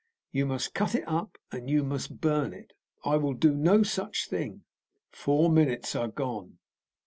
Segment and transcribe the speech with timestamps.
[0.31, 2.73] "You must cut it up, and you must burn it."
[3.05, 4.63] "I will do no such thing."
[5.11, 6.57] "Four minutes are gone."